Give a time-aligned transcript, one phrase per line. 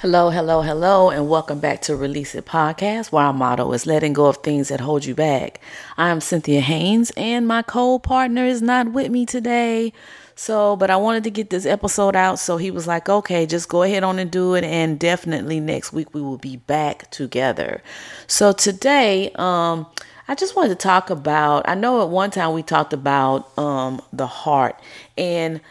[0.00, 4.12] Hello, hello, hello, and welcome back to Release It Podcast, where our motto is letting
[4.12, 5.58] go of things that hold you back.
[5.96, 9.94] I am Cynthia Haynes, and my co partner is not with me today.
[10.34, 13.70] So, but I wanted to get this episode out, so he was like, okay, just
[13.70, 17.82] go ahead on and do it, and definitely next week we will be back together.
[18.26, 19.86] So, today, um,
[20.28, 21.66] I just wanted to talk about.
[21.66, 24.78] I know at one time we talked about um, the heart,
[25.16, 25.62] and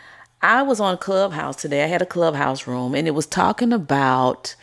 [0.45, 1.83] I was on Clubhouse today.
[1.83, 4.55] I had a Clubhouse room and it was talking about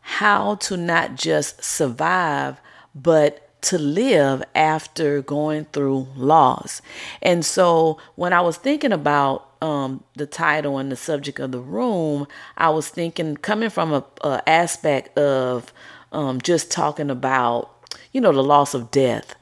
[0.00, 2.60] how to not just survive,
[2.94, 6.82] but to live after going through loss.
[7.20, 11.58] And so when I was thinking about um, the title and the subject of the
[11.60, 15.72] room, I was thinking coming from a, a aspect of
[16.12, 17.72] um, just talking about,
[18.12, 19.34] you know, the loss of death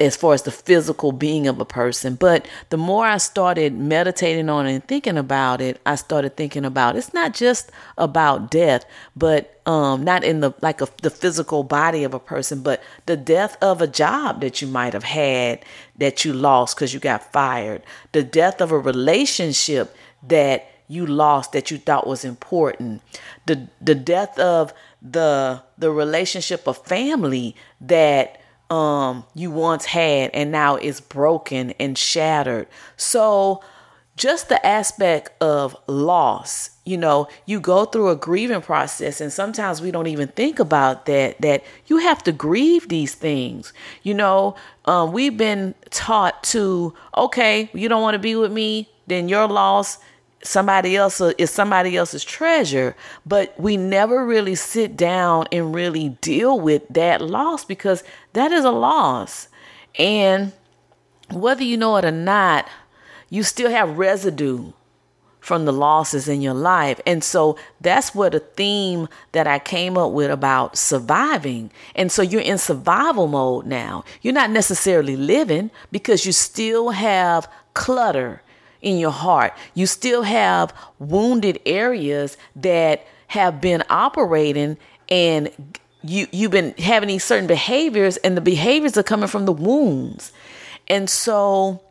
[0.00, 2.14] as far as the physical being of a person.
[2.14, 6.64] But the more I started meditating on it and thinking about it, I started thinking
[6.64, 11.62] about it's not just about death, but um, not in the like a, the physical
[11.62, 15.64] body of a person, but the death of a job that you might have had
[15.98, 21.52] that you lost because you got fired, the death of a relationship that you lost
[21.52, 23.02] that you thought was important,
[23.46, 30.50] the the death of the the relationship of family that um you once had and
[30.50, 32.66] now is broken and shattered.
[32.96, 33.62] So
[34.16, 39.82] just the aspect of loss you know you go through a grieving process and sometimes
[39.82, 44.56] we don't even think about that that you have to grieve these things you know
[44.86, 49.46] um, we've been taught to okay you don't want to be with me then your
[49.46, 49.98] loss
[50.46, 52.94] somebody else uh, is somebody else's treasure
[53.24, 58.02] but we never really sit down and really deal with that loss because
[58.32, 59.48] that is a loss
[59.98, 60.52] and
[61.30, 62.68] whether you know it or not
[63.28, 64.72] you still have residue
[65.46, 67.00] from the losses in your life.
[67.06, 71.70] And so that's what a theme that I came up with about surviving.
[71.94, 74.04] And so you're in survival mode now.
[74.22, 78.42] You're not necessarily living because you still have clutter
[78.82, 79.52] in your heart.
[79.74, 84.76] You still have wounded areas that have been operating
[85.08, 85.50] and
[86.02, 90.32] you you've been having these certain behaviors and the behaviors are coming from the wounds.
[90.88, 91.82] And so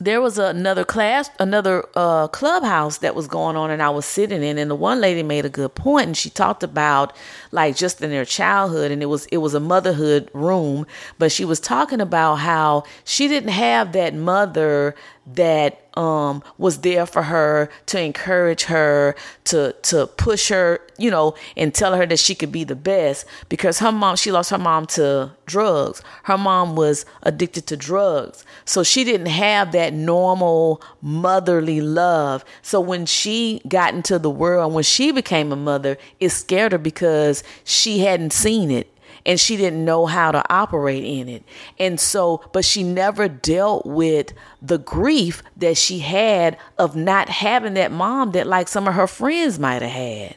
[0.00, 4.42] there was another class, another uh, clubhouse that was going on, and I was sitting
[4.42, 7.14] in, and the one lady made a good point, and she talked about
[7.52, 10.86] like just in their childhood, and it was it was a motherhood room,
[11.18, 14.94] but she was talking about how she didn't have that mother
[15.34, 21.34] that um, was there for her to encourage her to to push her you know
[21.58, 23.26] and tell her that she could be the best.
[23.50, 26.00] Because her mom she lost her mom to drugs.
[26.22, 28.46] Her mom was addicted to drugs.
[28.64, 32.46] So she didn't have that normal motherly love.
[32.62, 36.78] So when she got into the world when she became a mother it scared her
[36.78, 38.90] because she hadn't seen it
[39.26, 41.44] and she didn't know how to operate in it.
[41.78, 44.32] And so, but she never dealt with
[44.62, 49.06] the grief that she had of not having that mom that like some of her
[49.06, 50.36] friends might have had.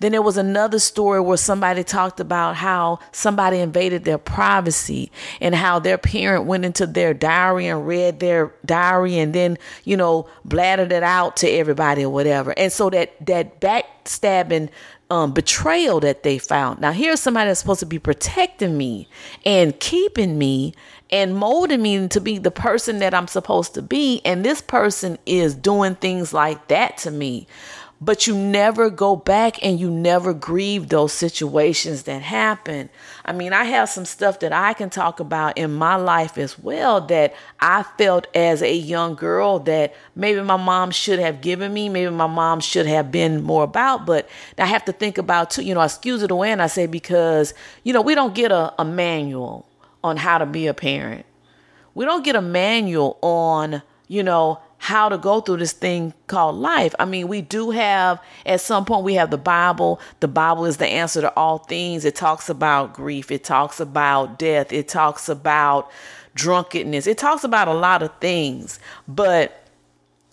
[0.00, 5.10] Then there was another story where somebody talked about how somebody invaded their privacy
[5.40, 9.96] and how their parent went into their diary and read their diary and then, you
[9.96, 12.54] know, blattered it out to everybody or whatever.
[12.56, 14.70] And so that that backstabbing
[15.10, 16.80] um, betrayal that they found.
[16.80, 19.08] Now, here's somebody that's supposed to be protecting me
[19.44, 20.74] and keeping me
[21.10, 24.20] and molding me to be the person that I'm supposed to be.
[24.24, 27.46] And this person is doing things like that to me
[28.00, 32.90] but you never go back and you never grieve those situations that happen.
[33.24, 36.58] I mean, I have some stuff that I can talk about in my life as
[36.58, 41.72] well that I felt as a young girl that maybe my mom should have given
[41.72, 44.28] me, maybe my mom should have been more about, but
[44.58, 46.86] I have to think about too, you know, I excuse it away and I say
[46.86, 49.66] because, you know, we don't get a, a manual
[50.04, 51.24] on how to be a parent.
[51.94, 56.54] We don't get a manual on, you know, how to go through this thing called
[56.54, 56.94] life.
[57.00, 60.00] I mean, we do have, at some point, we have the Bible.
[60.20, 62.04] The Bible is the answer to all things.
[62.04, 65.90] It talks about grief, it talks about death, it talks about
[66.36, 68.78] drunkenness, it talks about a lot of things.
[69.08, 69.60] But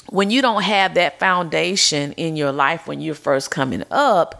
[0.10, 4.40] when you don't have that foundation in your life when you're first coming up,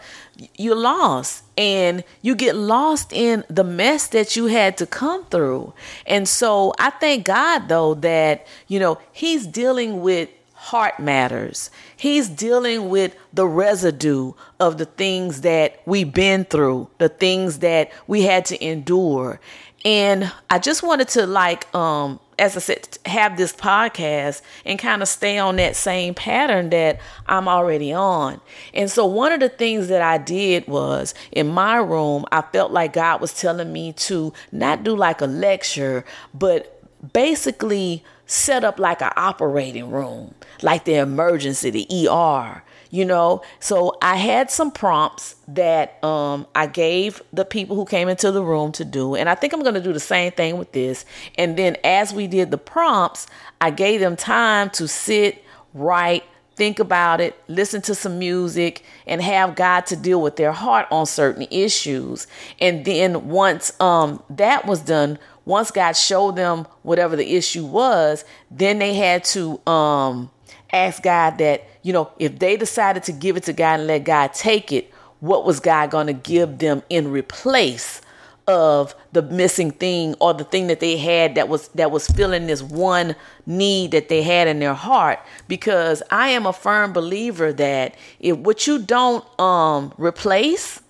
[0.58, 5.74] you're lost and you get lost in the mess that you had to come through.
[6.06, 11.70] And so I thank God though that, you know, he's dealing with heart matters.
[11.98, 17.92] He's dealing with the residue of the things that we've been through, the things that
[18.08, 19.40] we had to endure.
[19.86, 25.02] And I just wanted to like um as I said, have this podcast and kind
[25.02, 28.42] of stay on that same pattern that I'm already on.
[28.74, 32.72] And so, one of the things that I did was in my room, I felt
[32.72, 36.82] like God was telling me to not do like a lecture, but
[37.14, 42.64] basically set up like an operating room, like the emergency, the ER
[42.94, 43.42] you know?
[43.60, 48.44] So i had some prompts that um, i gave the people who came into the
[48.44, 51.04] room to do and i think i'm going to do the same thing with this.
[51.36, 53.26] And then as we did the prompts
[53.60, 55.44] i gave them time to sit
[55.74, 56.24] write
[56.56, 60.86] think about it listen to some music and have god to deal with their heart
[60.92, 62.28] on certain issues.
[62.62, 68.24] And then once um, that was done once god showed them whatever the issue was
[68.52, 70.30] then they had to um,
[70.74, 74.06] ask god that you know, if they decided to give it to God and let
[74.06, 78.02] God take it, what was God going to give them in replace
[78.46, 82.48] of the missing thing or the thing that they had that was that was filling
[82.48, 83.16] this one
[83.46, 85.20] need that they had in their heart?
[85.48, 90.82] Because I am a firm believer that if what you don't um replace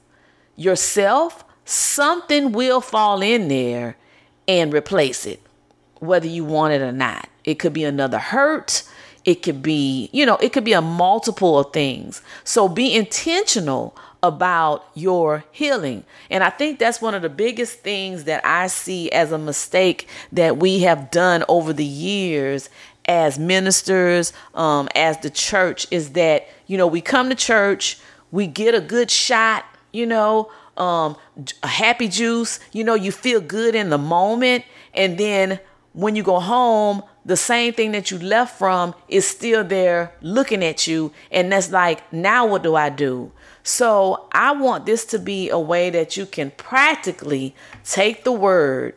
[0.56, 3.98] yourself something will fall in there
[4.48, 5.42] and replace it
[6.00, 7.30] whether you want it or not.
[7.46, 8.84] It could be another hurt
[9.26, 12.22] it could be, you know, it could be a multiple of things.
[12.44, 16.04] So be intentional about your healing.
[16.30, 20.08] And I think that's one of the biggest things that I see as a mistake
[20.32, 22.70] that we have done over the years
[23.06, 28.00] as ministers, um, as the church, is that, you know, we come to church,
[28.32, 31.18] we get a good shot, you know, um,
[31.62, 34.64] a happy juice, you know, you feel good in the moment.
[34.94, 35.60] And then
[35.92, 40.64] when you go home, the same thing that you left from is still there looking
[40.64, 41.12] at you.
[41.32, 43.32] And that's like, now what do I do?
[43.64, 47.56] So I want this to be a way that you can practically
[47.86, 48.96] take the word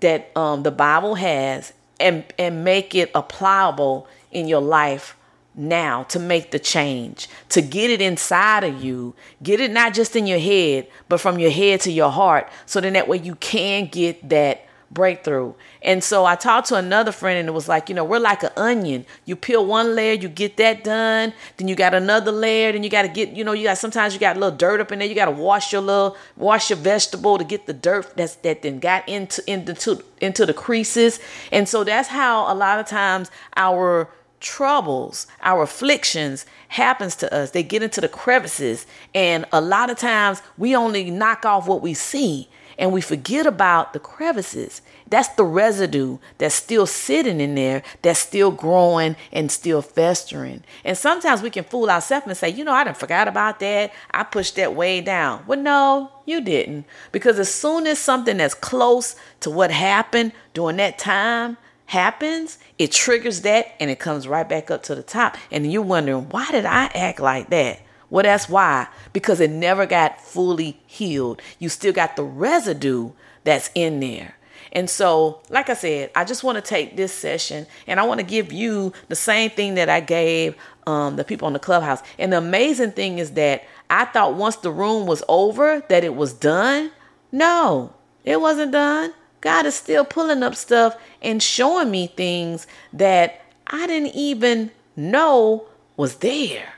[0.00, 5.16] that um, the Bible has and, and make it applicable in your life
[5.54, 10.16] now to make the change, to get it inside of you, get it not just
[10.16, 12.48] in your head, but from your head to your heart.
[12.64, 15.54] So then that way you can get that breakthrough.
[15.82, 18.42] And so I talked to another friend and it was like, you know, we're like
[18.42, 19.06] an onion.
[19.24, 22.90] You peel one layer, you get that done, then you got another layer, then you
[22.90, 24.98] got to get, you know, you got sometimes you got a little dirt up in
[24.98, 25.08] there.
[25.08, 28.62] You got to wash your little wash your vegetable to get the dirt that's that
[28.62, 31.20] then got into into into the creases.
[31.52, 34.10] And so that's how a lot of times our
[34.40, 37.50] troubles, our afflictions happens to us.
[37.50, 41.82] They get into the crevices and a lot of times we only knock off what
[41.82, 42.48] we see
[42.80, 44.80] and we forget about the crevices.
[45.06, 50.64] That's the residue that's still sitting in there, that's still growing and still festering.
[50.82, 53.92] And sometimes we can fool ourselves and say, you know, I didn't forgot about that.
[54.10, 55.44] I pushed that way down.
[55.46, 56.86] Well, no, you didn't.
[57.12, 62.92] Because as soon as something that's close to what happened during that time happens, it
[62.92, 65.36] triggers that and it comes right back up to the top.
[65.50, 67.80] And you're wondering, why did I act like that?
[68.10, 71.40] Well, that's why, because it never got fully healed.
[71.58, 73.12] You still got the residue
[73.44, 74.36] that's in there.
[74.72, 78.20] And so, like I said, I just want to take this session and I want
[78.20, 80.54] to give you the same thing that I gave
[80.86, 82.02] um, the people on the clubhouse.
[82.18, 86.14] And the amazing thing is that I thought once the room was over that it
[86.14, 86.92] was done.
[87.32, 89.12] No, it wasn't done.
[89.40, 95.66] God is still pulling up stuff and showing me things that I didn't even know
[95.96, 96.74] was there.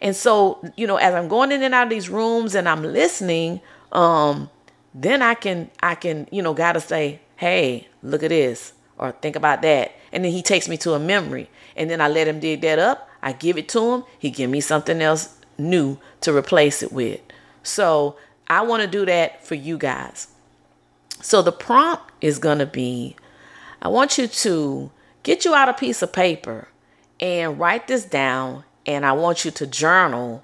[0.00, 2.82] And so, you know, as I'm going in and out of these rooms and I'm
[2.82, 3.60] listening,
[3.92, 4.50] um,
[4.94, 9.36] then I can I can, you know, gotta say, hey, look at this, or think
[9.36, 9.92] about that.
[10.12, 11.50] And then he takes me to a memory.
[11.76, 13.08] And then I let him dig that up.
[13.22, 14.04] I give it to him.
[14.18, 17.20] He give me something else new to replace it with.
[17.62, 18.16] So
[18.48, 20.28] I want to do that for you guys.
[21.20, 23.16] So the prompt is gonna be
[23.80, 24.90] I want you to
[25.22, 26.68] get you out a piece of paper
[27.20, 30.42] and write this down and I want you to journal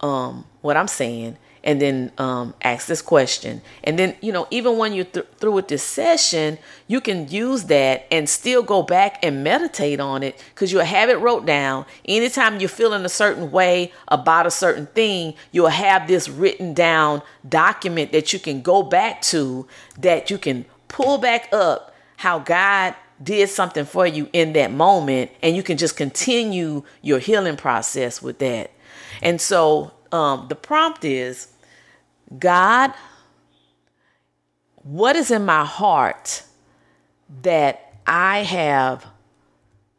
[0.00, 3.62] um, what I'm saying and then um, ask this question.
[3.84, 6.58] And then, you know, even when you're th- through with this session,
[6.88, 11.08] you can use that and still go back and meditate on it because you'll have
[11.08, 11.86] it wrote down.
[12.04, 17.22] Anytime you're feeling a certain way about a certain thing, you'll have this written down
[17.48, 19.66] document that you can go back to,
[19.98, 25.30] that you can pull back up how God did something for you in that moment
[25.42, 28.70] and you can just continue your healing process with that.
[29.22, 31.48] And so um, the prompt is
[32.38, 32.92] God,
[34.76, 36.42] what is in my heart
[37.42, 39.06] that I have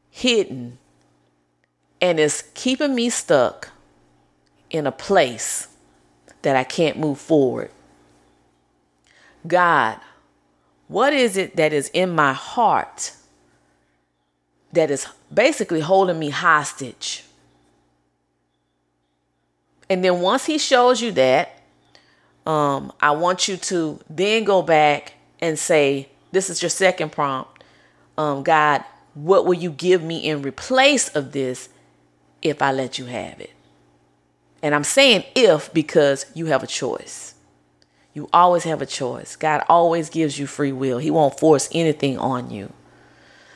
[0.09, 0.77] hidden
[2.01, 3.69] and is keeping me stuck
[4.69, 5.69] in a place
[6.41, 7.71] that I can't move forward?
[9.47, 9.99] God,
[10.87, 13.13] What is it that is in my heart
[14.71, 17.23] that is basically holding me hostage?
[19.89, 21.61] And then once he shows you that,
[22.45, 27.63] um, I want you to then go back and say, This is your second prompt.
[28.17, 31.69] Um, God, what will you give me in replace of this
[32.41, 33.51] if I let you have it?
[34.61, 37.34] And I'm saying if because you have a choice.
[38.15, 39.35] You always have a choice.
[39.35, 42.73] God always gives you free will, He won't force anything on you.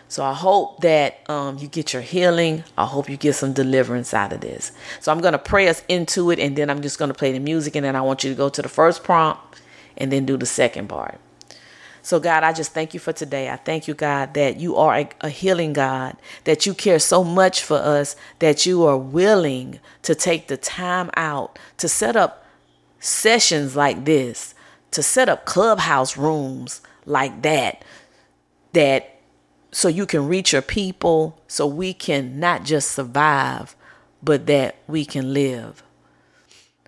[0.09, 2.63] So I hope that um, you get your healing.
[2.75, 4.71] I hope you get some deliverance out of this.
[4.99, 7.31] So I'm going to pray us into it, and then I'm just going to play
[7.31, 9.61] the music, and then I want you to go to the first prompt
[9.97, 11.19] and then do the second part.
[12.01, 13.49] So, God, I just thank you for today.
[13.49, 17.23] I thank you, God, that you are a, a, healing God, that you care so
[17.23, 22.45] much for us, that you are willing to take the time out to set up
[22.99, 24.53] sessions like this,
[24.91, 27.83] to set up clubhouse rooms like that,
[28.73, 29.15] that
[29.71, 33.75] so you can reach your people, so we can not just survive,
[34.21, 35.83] but that we can live.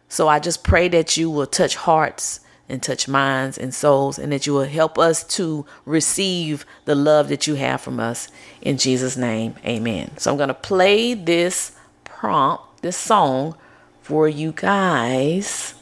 [0.10, 4.32] So I just pray that you will touch hearts and touch minds and souls, and
[4.32, 8.30] that you will help us to receive the love that you have from us.
[8.62, 10.18] In Jesus' name, amen.
[10.18, 11.74] So I'm going to play this
[12.06, 13.56] prompt, this song
[14.02, 15.76] for you guys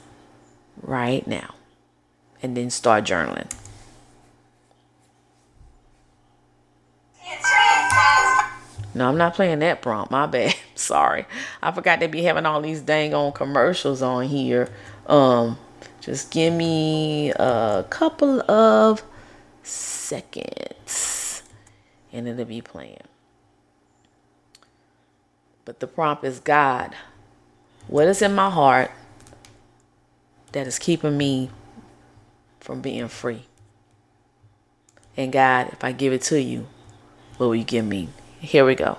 [0.81, 1.55] right now,
[2.41, 3.49] and then start journaling.
[8.95, 10.11] No, I'm not playing that prompt.
[10.11, 10.55] My bad.
[10.75, 11.25] Sorry.
[11.61, 14.67] I forgot they be having all these dang on commercials on here.
[15.05, 15.57] Um,
[16.01, 19.03] just give me a couple of
[19.63, 21.43] seconds
[22.11, 22.97] and it'll be playing.
[25.65, 26.95] But the prompt is God,
[27.87, 28.91] what is in my heart
[30.51, 31.49] that is keeping me
[32.59, 33.45] from being free?
[35.17, 36.67] And God, if I give it to you,
[37.37, 38.09] what will you give me?
[38.39, 38.97] Here we go.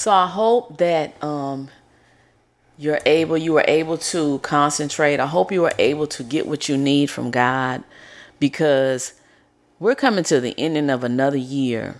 [0.00, 1.68] So I hope that um,
[2.80, 5.20] you're able, you were able to concentrate.
[5.20, 7.84] I hope you were able to get what you need from God
[8.38, 9.12] because
[9.78, 11.96] we're coming to the ending of another year.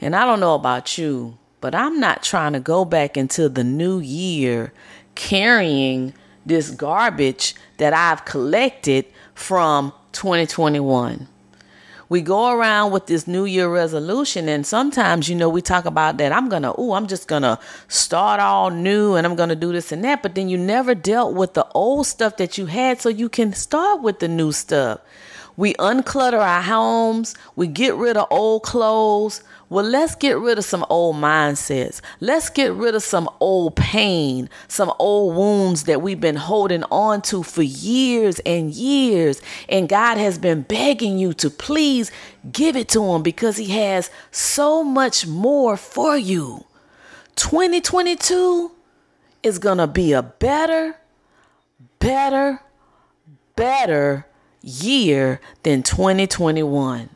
[0.00, 3.64] And I don't know about you, but I'm not trying to go back into the
[3.64, 4.72] new year
[5.16, 6.14] carrying
[6.46, 11.26] this garbage that I've collected from 2021
[12.08, 16.16] we go around with this new year resolution and sometimes you know we talk about
[16.18, 17.58] that i'm gonna oh i'm just gonna
[17.88, 21.34] start all new and i'm gonna do this and that but then you never dealt
[21.34, 25.00] with the old stuff that you had so you can start with the new stuff.
[25.56, 30.64] We unclutter our homes we get rid of old clothes well, let's get rid of
[30.64, 32.00] some old mindsets.
[32.20, 37.22] Let's get rid of some old pain, some old wounds that we've been holding on
[37.22, 39.40] to for years and years.
[39.68, 42.12] And God has been begging you to please
[42.52, 46.64] give it to Him because He has so much more for you.
[47.36, 48.70] 2022
[49.42, 50.96] is going to be a better,
[51.98, 52.60] better,
[53.56, 54.26] better
[54.62, 57.10] year than 2021.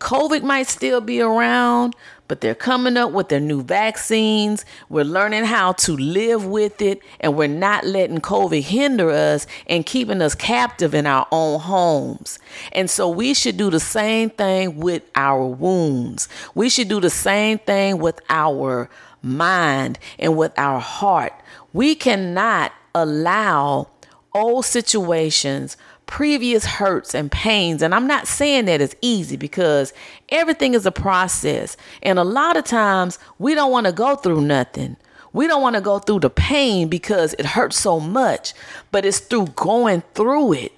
[0.00, 1.94] COVID might still be around,
[2.28, 4.64] but they're coming up with their new vaccines.
[4.88, 9.86] We're learning how to live with it, and we're not letting COVID hinder us and
[9.86, 12.38] keeping us captive in our own homes.
[12.72, 16.28] And so we should do the same thing with our wounds.
[16.54, 18.90] We should do the same thing with our
[19.22, 21.32] mind and with our heart.
[21.72, 23.88] We cannot allow
[24.34, 25.76] old situations
[26.14, 27.82] previous hurts and pains.
[27.82, 29.92] And I'm not saying that it's easy because
[30.28, 31.76] everything is a process.
[32.04, 34.96] And a lot of times we don't want to go through nothing.
[35.32, 38.54] We don't want to go through the pain because it hurts so much,
[38.92, 40.72] but it's through going through it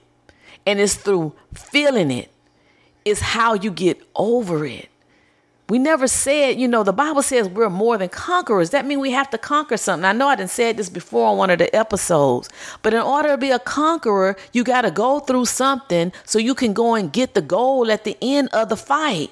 [0.64, 2.30] and it's through feeling it.
[3.04, 4.88] It's how you get over it.
[5.68, 8.70] We never said, you know, the Bible says we're more than conquerors.
[8.70, 10.04] That means we have to conquer something.
[10.04, 12.48] I know I didn't say this before on one of the episodes,
[12.82, 16.54] but in order to be a conqueror, you got to go through something so you
[16.54, 19.30] can go and get the goal at the end of the fight.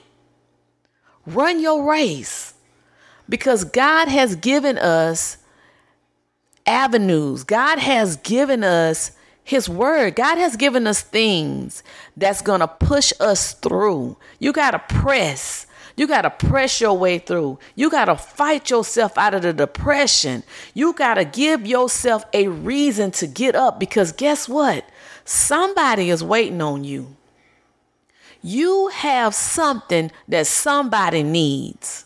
[1.24, 2.54] Run your race
[3.28, 5.38] because God has given us
[6.66, 7.44] avenues.
[7.44, 9.12] God has given us
[9.44, 10.16] his word.
[10.16, 11.82] God has given us things
[12.16, 14.16] that's going to push us through.
[14.40, 15.66] You got to press.
[15.96, 17.58] You got to press your way through.
[17.76, 20.42] You got to fight yourself out of the depression.
[20.74, 24.84] You got to give yourself a reason to get up because guess what?
[25.24, 27.16] Somebody is waiting on you.
[28.42, 32.04] You have something that somebody needs.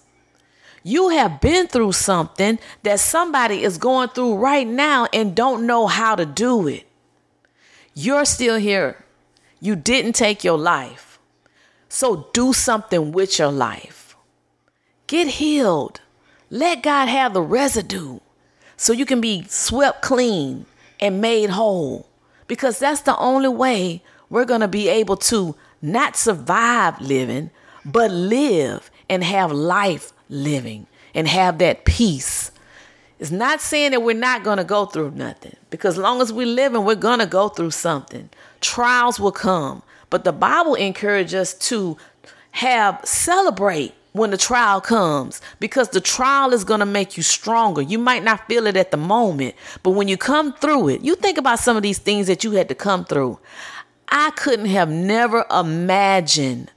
[0.85, 5.87] You have been through something that somebody is going through right now and don't know
[5.87, 6.87] how to do it.
[7.95, 9.05] You're still here.
[9.61, 11.08] You didn't take your life.
[11.89, 14.17] So do something with your life.
[15.07, 16.01] Get healed.
[16.51, 18.21] Let God have the residue
[18.77, 20.67] so you can be swept clean
[21.01, 22.09] and made whole.
[22.47, 27.51] Because that's the only way we're going to be able to not survive living,
[27.85, 32.51] but live and have life living and have that peace.
[33.19, 36.33] It's not saying that we're not going to go through nothing because as long as
[36.33, 38.31] we're living, we're going to go through something.
[38.61, 39.83] Trials will come.
[40.11, 41.97] But the Bible encourages us to
[42.53, 47.83] have celebrate when the trial comes because the trial is going to make you stronger.
[47.83, 51.15] You might not feel it at the moment, but when you come through it, you
[51.15, 53.39] think about some of these things that you had to come through.
[54.09, 56.73] I couldn't have never imagined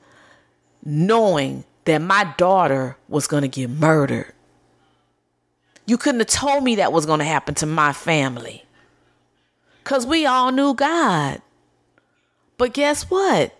[0.83, 4.33] knowing that my daughter was going to get murdered.
[5.85, 8.65] You couldn't have told me that was going to happen to my family.
[9.83, 11.41] Because we all knew God.
[12.61, 13.55] But guess what?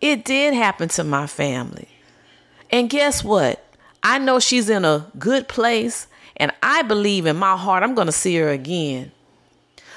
[0.00, 1.86] It did happen to my family.
[2.70, 3.62] And guess what?
[4.02, 8.06] I know she's in a good place, and I believe in my heart I'm going
[8.06, 9.12] to see her again.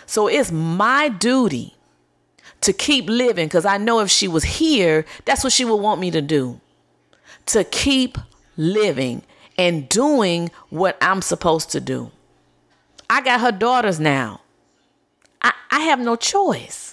[0.05, 1.77] So it's my duty
[2.59, 6.01] to keep living because I know if she was here, that's what she would want
[6.01, 6.59] me to do.
[7.45, 8.17] To keep
[8.57, 9.23] living
[9.57, 12.11] and doing what I'm supposed to do.
[13.09, 14.41] I got her daughters now.
[15.41, 16.90] I, I have no choice.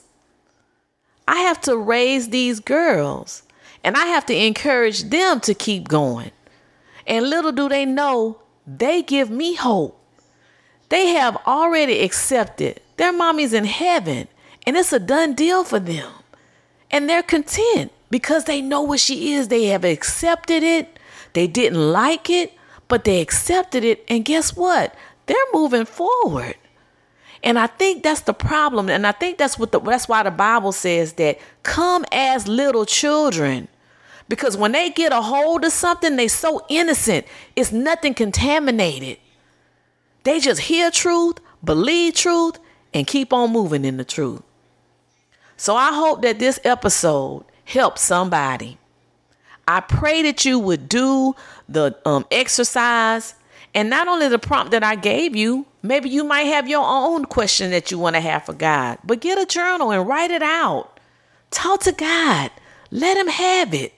[1.28, 3.42] I have to raise these girls
[3.84, 6.30] and I have to encourage them to keep going.
[7.06, 10.02] And little do they know, they give me hope.
[10.88, 14.28] They have already accepted their mommy's in heaven
[14.66, 16.10] and it's a done deal for them.
[16.90, 19.48] And they're content because they know what she is.
[19.48, 20.98] They have accepted it.
[21.34, 22.54] They didn't like it,
[22.88, 24.02] but they accepted it.
[24.08, 24.94] And guess what?
[25.26, 26.54] They're moving forward.
[27.42, 28.88] And I think that's the problem.
[28.88, 32.84] And I think that's what the, that's why the Bible says that come as little
[32.84, 33.68] children.
[34.28, 37.26] Because when they get a hold of something, they so innocent.
[37.56, 39.18] It's nothing contaminated.
[40.24, 42.58] They just hear truth, believe truth,
[42.92, 44.42] and keep on moving in the truth.
[45.56, 48.78] So I hope that this episode helps somebody.
[49.66, 51.34] I pray that you would do
[51.68, 53.34] the um, exercise
[53.78, 57.24] and not only the prompt that I gave you, maybe you might have your own
[57.24, 60.42] question that you want to have for God, but get a journal and write it
[60.42, 60.98] out.
[61.52, 62.50] Talk to God.
[62.90, 63.94] Let Him have it.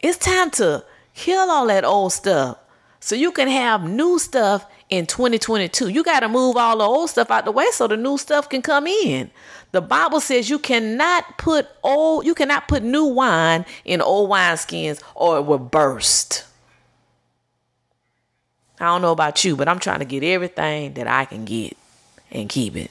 [0.00, 2.58] It's time to kill all that old stuff
[2.98, 5.90] so you can have new stuff in 2022.
[5.90, 8.48] You got to move all the old stuff out the way so the new stuff
[8.48, 9.30] can come in.
[9.70, 15.00] The Bible says you cannot put old, you cannot put new wine in old wineskins
[15.14, 16.46] or it will burst.
[18.84, 21.76] I don't know about you, but I'm trying to get everything that I can get
[22.30, 22.90] and keep it.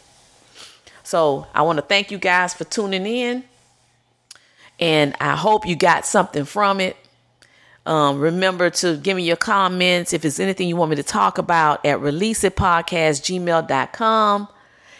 [1.04, 3.44] So I want to thank you guys for tuning in.
[4.80, 6.96] And I hope you got something from it.
[7.86, 11.38] Um, remember to give me your comments if it's anything you want me to talk
[11.38, 14.48] about at releaseitpodcastgmail.com.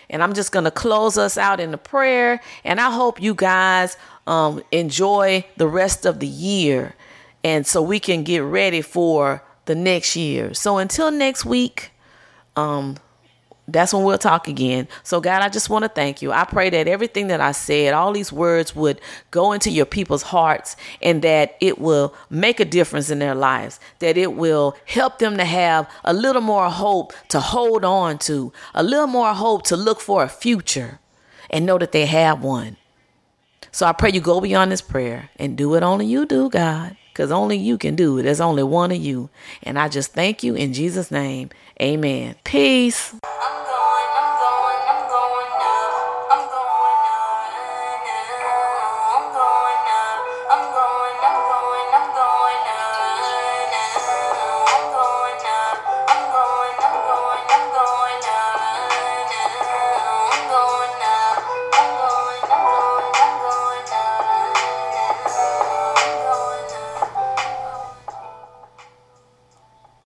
[0.10, 2.42] And I'm just going to close us out in a prayer.
[2.64, 6.94] And I hope you guys um, enjoy the rest of the year.
[7.44, 10.54] And so we can get ready for the next year.
[10.54, 11.92] So until next week,
[12.56, 12.98] um,
[13.68, 14.90] that's when we'll talk again.
[15.04, 16.34] So, God, I just want to thank you.
[16.34, 19.00] I pray that everything that I said, all these words would
[19.32, 23.80] go into your people's hearts and that it will make a difference in their lives,
[24.00, 28.52] that it will help them to have a little more hope to hold on to,
[28.74, 31.00] a little more hope to look for a future
[31.50, 32.76] and know that they have one.
[33.72, 36.98] So, I pray you go beyond this prayer and do what only you do, God
[37.14, 38.24] because only you can do it.
[38.24, 39.30] There's only one of you.
[39.62, 41.50] And I just thank you in Jesus' name.
[41.80, 42.36] Amen.
[42.44, 43.14] Peace.